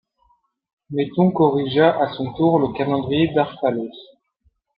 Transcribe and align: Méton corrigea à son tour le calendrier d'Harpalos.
Méton 0.89 1.29
corrigea 1.29 1.91
à 1.95 2.11
son 2.15 2.33
tour 2.33 2.57
le 2.57 2.69
calendrier 2.73 3.31
d'Harpalos. 3.35 3.93